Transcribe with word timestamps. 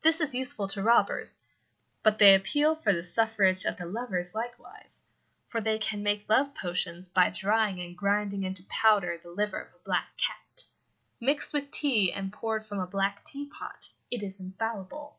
This 0.00 0.22
is 0.22 0.34
useful 0.34 0.66
to 0.68 0.82
robbers, 0.82 1.40
but 2.02 2.16
they 2.16 2.34
appeal 2.34 2.74
for 2.74 2.90
the 2.90 3.02
suffrage 3.02 3.66
of 3.66 3.76
the 3.76 3.84
lovers 3.84 4.34
likewise, 4.34 5.02
for 5.46 5.60
they 5.60 5.78
can 5.78 6.02
make 6.02 6.26
love 6.26 6.54
potions 6.54 7.10
by 7.10 7.28
drying 7.28 7.78
and 7.82 7.94
grinding 7.94 8.44
into 8.44 8.64
powder 8.70 9.20
the 9.22 9.28
liver 9.30 9.60
of 9.60 9.74
a 9.74 9.84
black 9.84 10.16
cat. 10.16 10.64
Mixed 11.20 11.52
with 11.52 11.70
tea, 11.70 12.10
and 12.10 12.32
poured 12.32 12.64
from 12.64 12.78
a 12.78 12.86
black 12.86 13.26
teapot, 13.26 13.90
it 14.10 14.22
is 14.22 14.40
infallible. 14.40 15.18